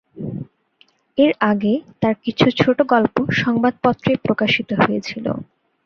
[1.17, 5.25] এর আগে তাঁর কিছু ছোট গল্প সংবাদপত্রে প্রকাশিত হয়েছিল।